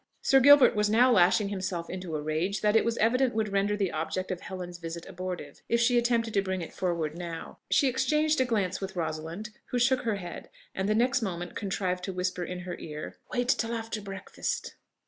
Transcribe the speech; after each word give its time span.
Sir 0.23 0.39
Gilbert 0.39 0.75
was 0.75 0.89
now 0.89 1.11
lashing 1.11 1.49
himself 1.49 1.87
into 1.87 2.15
a 2.15 2.21
rage 2.23 2.61
that 2.61 2.75
it 2.75 2.83
was 2.83 2.97
evident 2.97 3.35
would 3.35 3.49
render 3.53 3.77
the 3.77 3.91
object 3.91 4.31
of 4.31 4.41
Helen's 4.41 4.79
visit 4.79 5.05
abortive 5.07 5.61
if 5.69 5.79
she 5.79 5.95
attempted 5.95 6.33
to 6.33 6.41
bring 6.41 6.63
it 6.63 6.73
forward 6.73 7.15
now. 7.15 7.59
She 7.69 7.87
exchanged 7.87 8.41
a 8.41 8.45
glance 8.45 8.81
with 8.81 8.95
Rosalind, 8.95 9.51
who 9.65 9.77
shook 9.77 10.01
her 10.01 10.15
head, 10.15 10.49
and 10.73 10.89
the 10.89 10.95
next 10.95 11.21
moment 11.21 11.53
contrived 11.53 12.03
to 12.05 12.13
whisper 12.13 12.43
in 12.43 12.61
her 12.61 12.75
ear, 12.79 13.19
"Wait 13.31 13.49
till 13.49 13.73
after 13.73 14.01
breakfast." 14.01 14.73